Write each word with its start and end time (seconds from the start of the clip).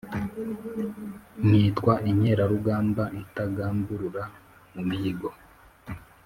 Nkitwa 1.47 1.93
inkerarugamba 2.11 3.03
itagamburura 3.21 4.23
mu 4.73 4.81
mihigo. 4.89 5.29